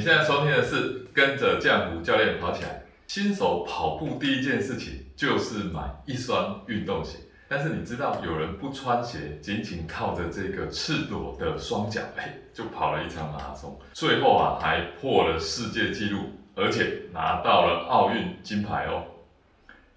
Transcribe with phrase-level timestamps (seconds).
[0.00, 2.84] 你现在收听的是跟着酱骨教练跑起来。
[3.06, 19.04] 新手跑步第一件事情就是买一双运动鞋，但是你知道有人不穿鞋，仅仅靠着这个赤裸的双脚，哎，就跑了一场马拉松，最后啊还破了世界纪录，而且拿到了奥运金牌哦。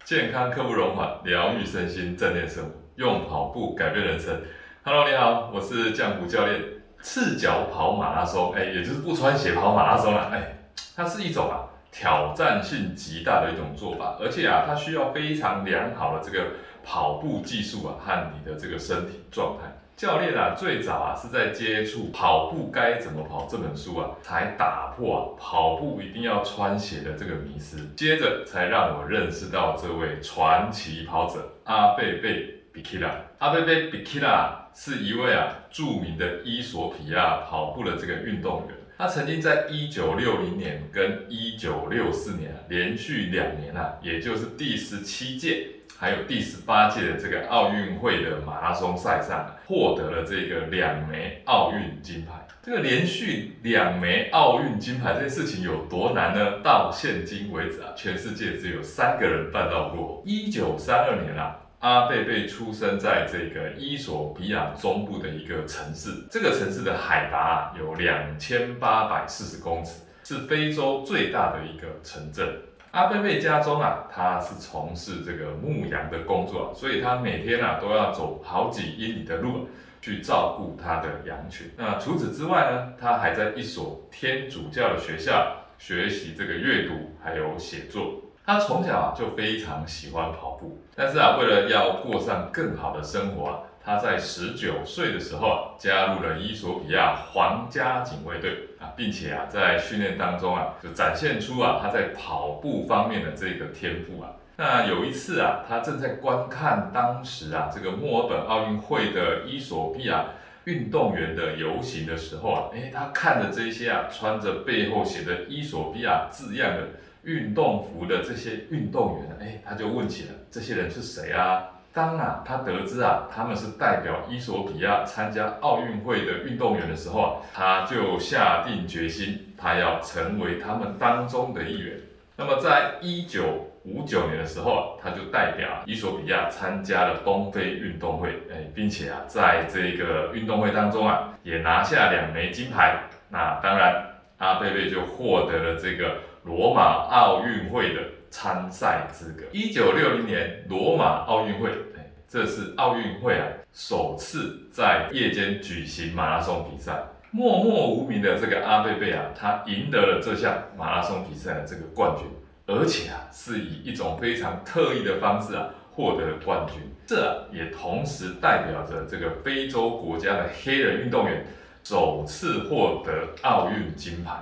[0.04, 4.38] 健康刻不容缓，疗愈身心，正念生活，用跑步改变人生。
[4.82, 6.60] Hello，你好，我是酱骨教练。
[7.04, 10.56] 赤脚跑马拉松，哎，也就是不穿鞋跑马拉松了，哎，
[10.96, 11.70] 它是一种啊。
[11.96, 16.44] 挑战性极大的一种做法，而且啊，它需要非常良好的这个
[16.82, 19.70] 跑步技术啊和你的这个身体状态。
[19.96, 33.14] 教练啊，最早啊是在接触《跑步该怎么跑》这本书啊，才打破啊跑步一定要穿鞋的这个迷思，接着才让我认识到这位传奇跑者阿贝贝比基拉。
[33.38, 38.76] 阿贝贝比基拉是一位啊著名的伊索比亚跑步的这个运动员。
[38.98, 52.46] 他曾经在一九六零年跟一九六四年连续两年啊，也就是第十七届还有第十八届的这个奥运会的马拉松赛上，获得了这个两枚奥运金牌。
[52.62, 56.60] 这个连续两枚奥运金牌这件事情有多难呢？
[56.62, 60.22] 到现今为止啊，全世界只有三个人办到过。
[60.24, 61.60] 一九三二年啊。
[61.84, 72.56] 阿贝贝出生在这个伊索比亚中部的一个城市，这个城市的海拔有两千八百四十公尺，是非洲最大的一个城镇。
[72.92, 79.68] 阿贝贝家中啊，他是从事这个牧羊的工作，所以他每天啊都要走好几英里的路
[80.00, 81.70] 去照顾他的羊群。
[81.76, 88.22] 那除此之外呢，他还在一所天主教的学校学习这个阅读还有写作。
[88.46, 104.32] 他从小就非常喜欢跑步，但是啊，为了要过上更好的生活啊，他在十九岁的时候啊，加入了伊索比亚皇家警卫队啊，并且啊，在训练当中啊，就展现出啊他在跑步方面的这个天赋啊。
[104.56, 110.26] 那有一次啊，他正在观看当时啊这个墨尔本奥运会的伊索比亚
[110.64, 116.88] 运动员的游行的时候啊，诶，他看着这些啊穿着背后写着伊索比亚字样的。
[117.24, 121.70] 运动服的这些运动员，哎，他就问起了这些人是谁啊？
[121.92, 131.96] 当啊，他得知啊，他们是代表伊索比亚参加奥运会的运动员的时候啊，他就下定决心，他要成为他们当中的一员。
[132.36, 143.04] 那么，在一九五九年的时候啊，他就代表伊索比亚参加了东非运动会，哎，并且啊，在这个运动会当中啊，也拿下两枚金牌。
[143.28, 144.04] 那当然，
[144.38, 146.16] 阿贝贝就获得了这个。
[146.44, 149.44] 罗马奥运会的参赛资格。
[149.50, 157.02] 一九六零年罗马奥运会，哎，这是奥运会啊首次在夜间举行马拉松比赛。
[157.30, 162.26] 默默无名的这个阿贝贝啊，他赢得了这项马拉松比赛的这个冠军，
[162.66, 166.76] 而且啊是以一种非常特异的方式啊获得了冠军。
[167.06, 171.44] 这也同时代表着这个非洲国家的黑人运动员
[171.82, 174.32] 首次获得奥运金牌。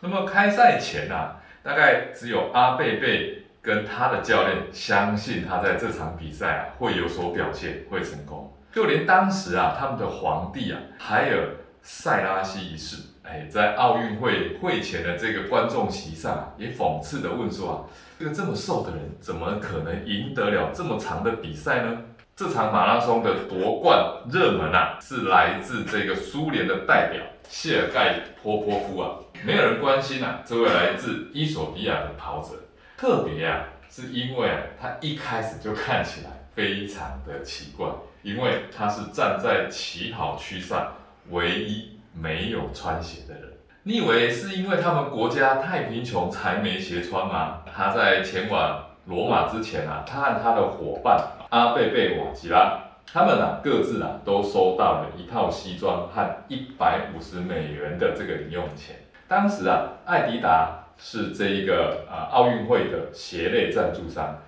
[0.00, 1.32] 那么开赛前呢？
[1.62, 8.52] 大概只有阿贝贝跟他的教练相信他在这场比赛啊会有所表现，会成功。
[8.72, 17.76] 就连当时啊他们的皇帝啊海尔塞拉西一世，哎，在奥运会会前的这个观众席上啊也讽刺的问说啊，
[18.18, 21.98] 这个这么瘦的人怎么可能赢得了这么长的比赛呢？
[22.40, 29.10] 这场马拉松的夺冠热门啊是来自这个苏联的代表谢尔盖波波夫啊。
[29.44, 32.52] 没有人关心啊，这位来自伊索比亚的跑者，
[32.96, 37.86] 特别啊，是因为啊，他一开始就看起来非常的奇怪，
[38.22, 40.94] 因为他是站在起跑区上
[41.28, 43.52] 唯一没有穿鞋的人。
[43.82, 47.58] 你以为是因为他们国家太贫穷才没鞋穿吗？
[47.70, 52.80] 他在前往罗马之前啊，他和他的伙伴阿贝贝瓦吉拉，
[53.12, 58.96] 他们啊各自啊都收到了一套西装和一百五十美元的这个零用钱。
[59.26, 64.38] 当时啊，艾迪达是这一个啊奥运会的鞋类赞助商。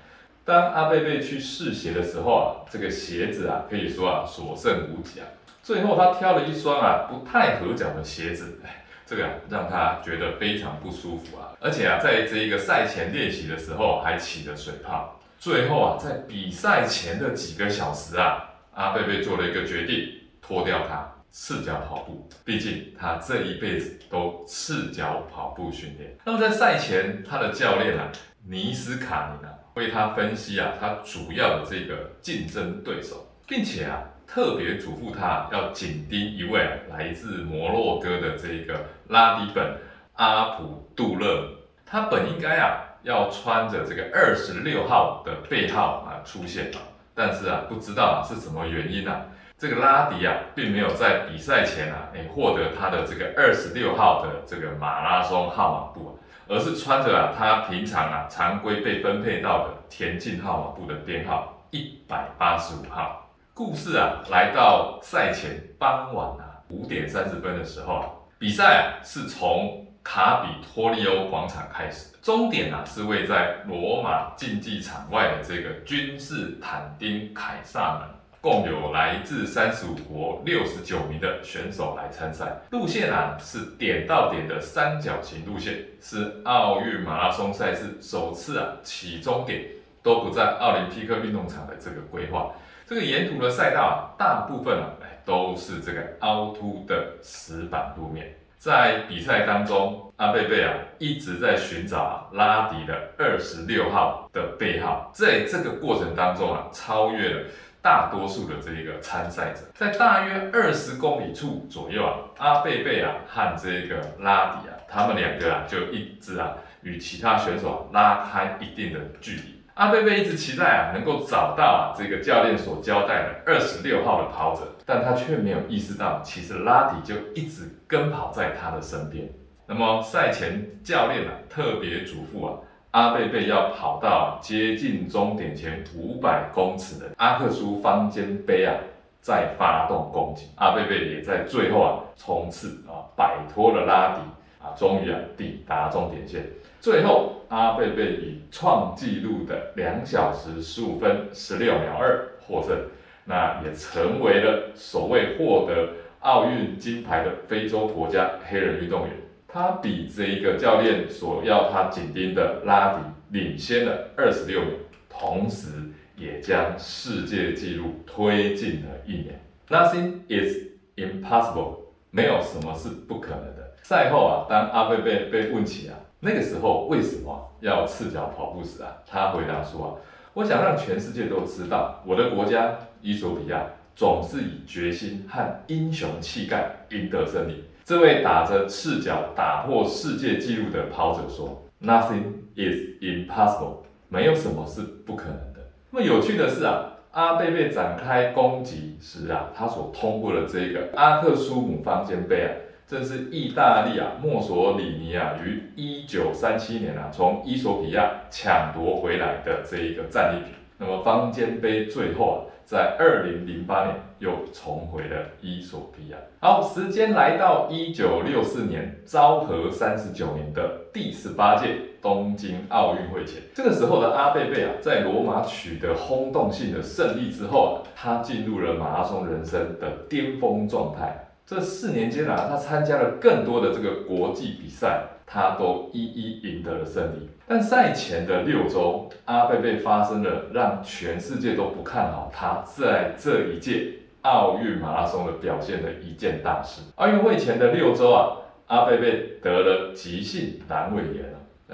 [0.44, 5.26] 当阿贝贝去试鞋的时候啊，这个鞋子啊可以说啊所剩无几啊。
[5.60, 8.60] 最后他挑了一双啊不太合脚的鞋子，
[9.04, 11.50] 这个让他觉得非常不舒服啊。
[11.58, 15.18] 而且啊，在这一个赛前练习的时候还起了水泡。
[15.42, 20.08] 最后啊，在比赛前的几个小时啊，阿贝贝做了一个决定，
[20.40, 21.04] 脱掉它。
[21.32, 26.16] 赤脚跑步，毕竟他这一辈子都赤脚跑步训练。
[26.24, 28.12] 那么在赛前，他的教练啊，
[28.46, 39.76] 尼斯卡尼啊，为他分析啊，他主要的这个竞争对手，并且啊，特别嘱咐他要紧盯一位来自摩洛哥的这个拉迪本
[40.12, 41.48] 阿普杜勒，
[41.84, 46.78] 他本应该啊要穿着这个二十六号的背号啊出现啊，
[47.14, 49.22] 但是啊不知道啊是什么原因啊，
[49.58, 56.12] 这个拉迪啊并没有在比赛前啊哎获得他的这个二十六号的这个马拉松号码布啊，
[56.48, 63.18] 而是穿着啊他平常啊常规被分配到的田径号码布的编号一百八十五号。
[63.54, 68.06] 故事啊来到赛前傍晚啊五点三十分的时候啊，
[68.38, 78.08] 比赛啊是从卡比托利欧广场开始，终点啊是位在罗马竞技场外的这个君士坦丁凯撒门，
[78.40, 82.52] 共有来自三十五国六十九名的选手来参赛。
[82.70, 89.62] 路线啊是点到点的三角形路线，是奥运马拉松赛事首次啊起终点
[90.02, 92.50] 都不在奥林匹克运动场的这个规划。
[92.84, 94.90] 这个沿途的赛道啊，大部分啊
[95.24, 98.34] 都是这个凹凸的石板路面。
[98.62, 107.40] 在比赛当中，阿贝贝啊一直在寻找啊拉迪的二十六号的背号，在这个过程当中啊，超越了
[107.82, 119.61] 大多数的这个参赛者，在大约二十公里处左右啊，阿贝贝啊和这个拉迪啊，他们两个啊就一直啊与其他选手拉开一定的距离。
[119.74, 129.26] 阿贝贝一直期待啊，能够找到啊这个教练所交代的二十六号的跑者，但他却没有意识到，其实拉迪就一直跟跑在他的身边。
[129.66, 132.58] 那么赛前教练啊特别嘱咐啊，
[132.90, 138.74] 阿贝贝要跑到接近终点前五百公尺的阿克苏方尖碑啊，
[139.22, 140.50] 再发动攻击。
[140.56, 144.20] 阿贝贝也在最后啊冲刺啊，摆脱了拉迪
[144.62, 146.44] 啊，终于啊抵达终点线。
[146.80, 152.76] 最后，阿贝贝以创纪录的两小时十五分十六秒二获胜，
[153.24, 155.88] 那也成为了首位获得
[156.20, 159.10] 奥运金牌的非洲国家黑人运动员。
[159.46, 164.70] 他比这一个教练所要他紧盯的拉迪领先了二十六秒，
[165.08, 165.68] 同时
[166.16, 169.40] 也将世界纪录推进了一年。
[169.68, 170.56] Nothing is
[170.96, 171.76] impossible，
[172.10, 173.61] 没有什么是不可能的。
[173.82, 175.96] 赛后啊，当阿贝贝被问起啊。
[176.20, 178.96] 那个时候为什么要赤脚跑步时啊？
[179.04, 179.90] 他回答说啊，
[180.34, 183.64] 我想让全世界都知道，我的国家伊索比亚
[183.96, 187.64] 总是以决心和英雄气概赢得胜利。
[187.84, 192.22] 这位打着赤脚打破世界纪录的跑者说：“Nothing
[192.54, 202.50] is impossible，没有什么是不可能的。”那么有趣的是啊，阿贝贝展开攻击时啊，他所通过的这个阿克苏姆方尖碑啊。
[202.92, 210.52] 这是意大利啊，墨索里尼啊，于一九三七年啊，从伊索比亚抢夺回来的这一个战利品。
[210.76, 216.18] 那么方尖碑最后啊，在二零零八年又重回了伊索比亚。
[216.38, 221.68] 好，时间来到一九六四年，昭和三十九年的第十八届
[222.02, 231.21] 东京奥运会前，这个时候的阿贝贝啊，在罗马取得轰动性的胜利之后啊，他进入了马拉松人生的巅峰状态。
[231.44, 237.28] 这四年间啊，他参加了更多的这个国际比赛，他都一一赢得了胜利。
[237.46, 243.92] 但赛前的六周，阿贝贝发生了让全世界都不看好他在这一届
[244.22, 246.80] 奥运马拉松的表现的一件大事。
[246.94, 251.24] 奥运会前的六周啊，阿贝贝得了急性阑尾炎。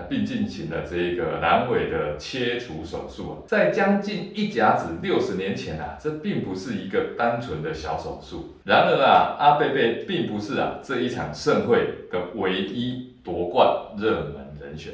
[0.08, 8.56] 并进行了这个阑尾的切除手术啊，在将近一甲子六十年前啊，这并不是一个单纯的小手术。
[8.64, 14.92] 然而啊，阿贝贝并不是啊这一场盛会的唯一夺冠热门人选。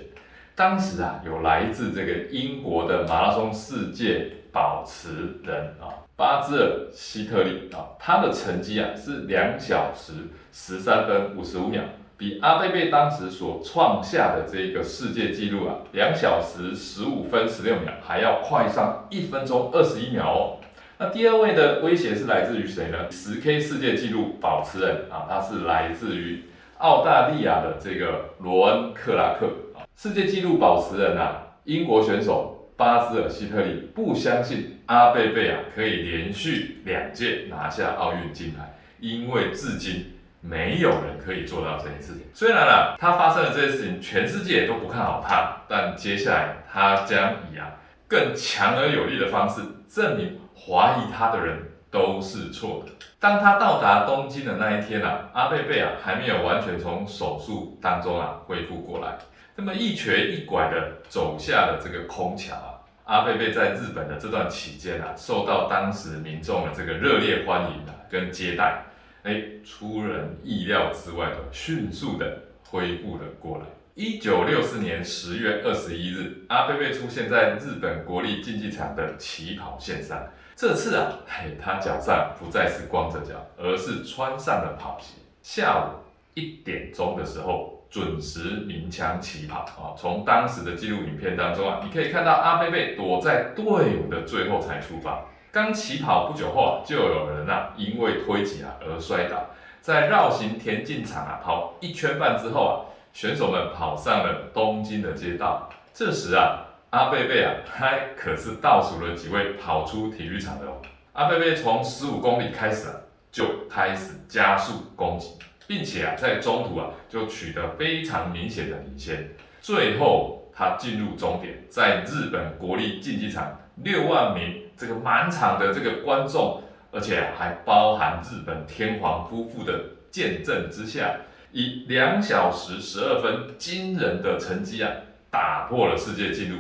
[0.54, 10.12] 当时啊，有来自这个英国的马拉松世界保持人啊，巴兹尔希特利啊，他的成绩啊是两小时
[10.52, 11.82] 十三分五十五秒。
[12.16, 20.60] 比阿贝贝当时所创下的这个世界纪录啊，两小时十五分十六秒还要快上一分钟二十一秒哦。
[20.96, 23.10] 那第二位的威胁是来自于谁呢？
[23.10, 26.44] 十 K 世界纪录保持人啊，他是来自于
[26.78, 29.82] 澳大利亚的这个罗恩克拉克啊。
[29.96, 40.13] 世界纪录保持人啊，英国选手巴兹尔希特利不相信阿贝贝啊可以连续两届拿下奥运金牌，因为至今。
[40.46, 42.22] 没有人可以做到这件事情。
[42.34, 47.72] 虽然啊，他发生了这件事情，全世界都不看好他，但接下来他将以啊
[48.06, 51.58] 更强而有力的方式证明怀疑他的人
[51.90, 52.92] 都是错的。
[53.18, 59.16] 当他到达东京的那一天啊，阿贝贝啊还没有完全从手术当中啊恢复过来，
[59.56, 68.82] 那么一瘸一拐的走下了这个空桥啊，阿贝贝在日本的这段期间啊，受到当时民众的这个热烈欢迎啊跟接待。
[69.24, 73.64] 哎，出人意料之外的，迅速的恢复了过来。
[73.94, 80.22] 一九六四年十月二十一日，阿贝贝出现在日本国立竞技场的起跑线上。
[80.54, 85.14] 这次啊，嘿，他脚上不再是光着脚，而是穿上了跑鞋。
[85.42, 86.04] 下午
[86.34, 89.96] 一点钟的时候，准时鸣枪起跑啊！
[89.96, 93.64] 从当时的记录影片当中啊，你可以看到阿贝贝躲在队
[93.96, 95.24] 伍的最后才出发。
[95.54, 99.46] 刚起跑不久后啊，就有人啊因为推挤啊而摔倒。
[99.80, 102.74] 在绕行田径场啊跑一圈半之后啊，
[103.12, 105.70] 选手们跑上了东京的街道。
[105.92, 106.58] 这时啊，
[106.90, 110.82] 阿贝贝啊，他可是倒数了几位跑出体育场的哦。
[111.12, 112.94] 阿贝贝从十五公里开始啊，
[113.30, 119.30] 就开始加速攻击，并且啊，在中途啊就取得非常明显的领先。
[119.60, 124.63] 最后他进入终点，在日本国立竞技场六万名。
[124.76, 131.16] 这个满场的这个观众，而且还包含日本天皇夫妇的见证之下，
[131.52, 134.90] 以两小时十二分惊人的成绩啊，
[135.30, 136.58] 打破了世界纪录，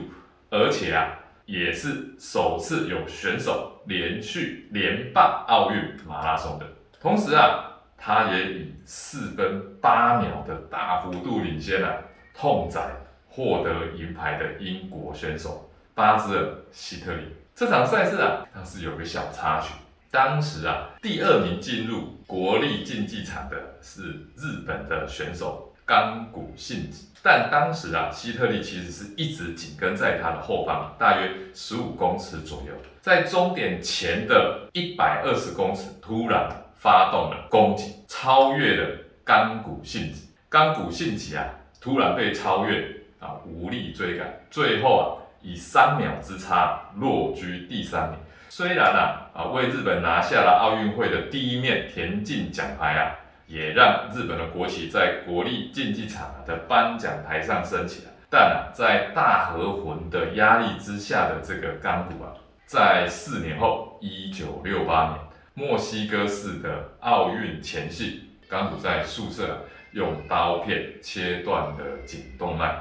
[0.50, 6.66] 而且啊，也是首次有选手连续连霸奥运马拉松的。
[7.00, 7.64] 同时啊，
[7.96, 11.92] 他也以四分八秒的大幅度领先啊，
[12.34, 12.90] 痛宰
[13.28, 17.24] 获得银牌的英国选手巴兹尔希特里。
[17.56, 19.74] 这场赛事啊，它是有个小插曲。
[20.10, 24.02] 当时啊，第二名进入国立竞技场的是
[24.36, 32.74] 日本的选手冈谷信子，但当时啊，希特利其实是一直紧跟在他的后方，大约十五公尺左右。
[33.00, 40.26] 在终点前的一百二十公尺，突然发动了攻击，超越了冈谷信子。
[40.48, 41.46] 冈谷信子啊，
[41.80, 42.84] 突然被超越
[43.20, 45.06] 啊，无力追赶，最后啊。
[45.44, 48.18] 以三秒之差落居第三名。
[48.48, 53.14] 虽然啊啊为日本拿下了奥运会的第一面田径奖牌啊，
[53.46, 58.10] 也让日本的国旗在国立竞技场的颁奖台上升起来。
[58.30, 62.32] 但啊在大和魂的压力之下的这个冈谷啊，
[62.66, 65.18] 在四年后，一九六八年
[65.54, 72.74] 墨西哥市的奥运前夕，冈谷在宿舍用刀片切断了颈动脉。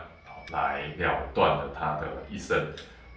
[0.52, 2.58] 来了断了他的一生，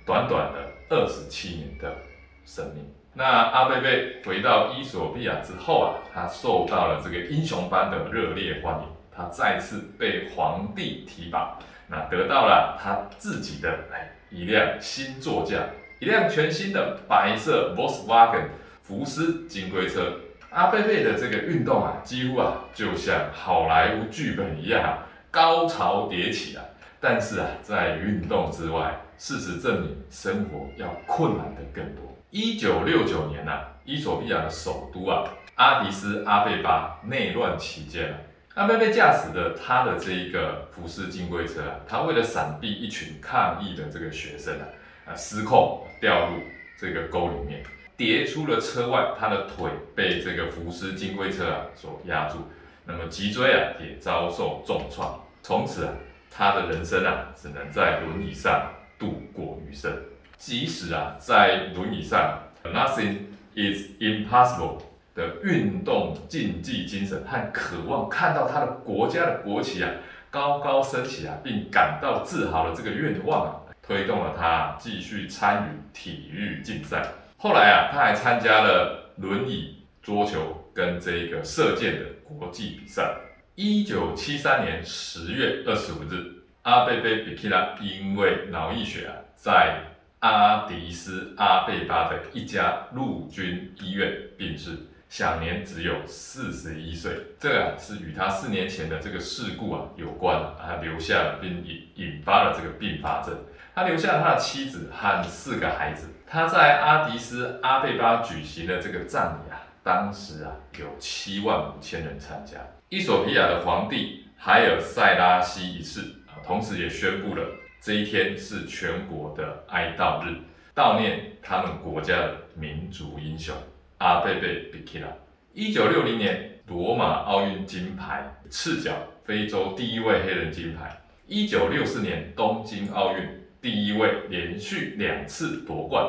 [0.04, 1.96] 短短的二十七年的
[2.44, 2.84] 生命。
[3.12, 15.56] 那阿贝贝回到伊索比亚之后啊，他受到了这个英雄般的热烈欢迎，他再次被皇帝提拔，那得到了他自己的哎一辆新座驾，
[15.98, 18.48] 一辆全新的白色 Volkswagen
[18.82, 20.12] 福斯金龟车。
[20.50, 24.98] 阿贝贝的这个运动啊，几乎啊就像好莱坞剧本一样，啊
[25.30, 26.62] 高潮迭起啊。
[27.08, 32.02] 但是啊，在运动之外，事实证明生活要困难的更多。
[32.30, 35.22] 一九六九年呐，伊索比亚的首都啊，
[35.54, 38.18] 阿迪斯阿贝巴内乱期间啊，
[38.54, 44.66] 阿贝贝驾驶的他的这一个福斯金龟车啊，他为了闪避一群抗议的这个学生啊，
[45.06, 46.42] 啊失控掉入
[46.76, 47.62] 这个沟里面，
[47.96, 52.38] 跌出了车外，他的腿被这个福斯金龟车啊所压住，
[52.84, 55.92] 那么脊椎啊也遭受重创，从此啊。
[56.30, 59.92] 他的人生啊，只能在轮椅上度过余生。
[60.36, 63.16] 即使啊，在轮椅上，Nothing
[63.54, 64.82] is impossible
[65.14, 69.90] 的运动竞技精神和渴望看到他的国家的国旗啊
[70.30, 77.02] 高高升起啊，并感到自豪的这个愿望啊，推动了他继续参与体育竞赛。
[77.38, 83.16] 后来啊，他还参加了轮椅桌球跟这个射箭的国际比赛。
[83.56, 89.78] 一九七三年十月二十五日，阿贝贝比基拉因为脑溢血啊，在
[90.18, 94.72] 阿迪斯阿贝巴的一家陆军医院病逝，
[95.08, 97.12] 享年只有四十一岁。
[97.40, 103.34] 这个是与他四年前的这个事故啊有关啊，留下了并引引发了这个并发症。
[103.74, 106.08] 他留下了他的妻子和四个孩子。
[106.26, 109.55] 他在阿迪斯阿贝巴举行的这个葬礼啊，
[109.86, 110.50] 当时啊
[110.80, 112.56] 有七万五千人参加。
[112.88, 117.46] 伊索比亚的皇帝海尔塞拉西一世啊，同时也宣布了
[117.80, 120.38] 这一天是全国的哀悼日，
[120.74, 123.54] 悼念他们国家的民族英雄
[123.98, 125.06] 阿贝贝比基拉。
[125.52, 128.92] 一九六零年罗马奥运金牌，赤脚
[129.24, 131.00] 非洲第一位黑人金牌。
[131.28, 133.24] 一九六四年东京奥运
[133.62, 136.04] 第一位连续两次夺冠。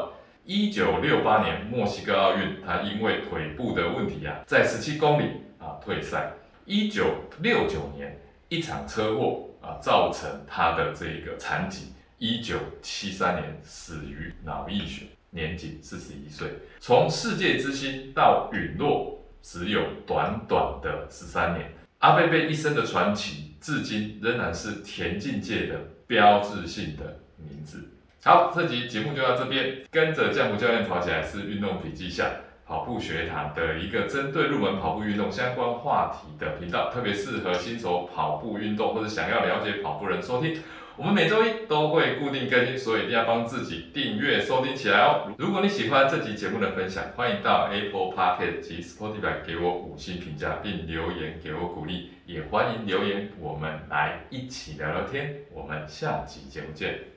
[0.47, 5.25] 一九六八年墨西哥奥运，他因为腿部的问题啊，在十七公里
[5.59, 6.31] 啊退赛。
[6.63, 11.91] 一九六九年，一场车祸啊，造成他的这个残疾。
[12.17, 16.47] 一九七三年死于脑溢血，年仅四十一岁。
[16.79, 21.69] 从世界之星到陨落，只有短短的十三年。
[21.97, 25.77] 阿贝贝一生的传奇，至今仍然是田径界的
[26.07, 27.83] 标志性的名字。
[28.23, 32.29] 好，这集节目就到这边，跟着降福教练跑起来是运动笔记下
[32.65, 40.57] 跑步学堂的一个针对入门跑步运动相关话题的频道，特别适合新手跑步运动或者想要了解跑步人收听。
[40.97, 45.31] 我们每周一都会固定更新，所以一定要帮自己订阅收听起来哦。
[45.37, 55.35] 如果你喜欢这集节目的分享，欢迎到 Apple Podcast 及 Spotify 给我五星评价，并留言给我鼓励，也欢迎留言，我们来一起聊聊天。
[55.53, 57.16] 我们下集节目见。